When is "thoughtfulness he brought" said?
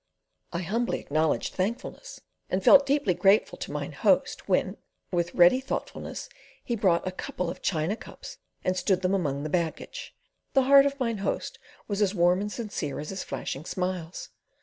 5.61-7.07